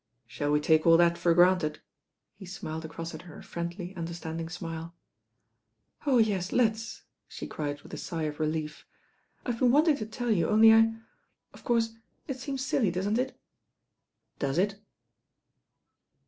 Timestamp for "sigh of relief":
7.97-8.83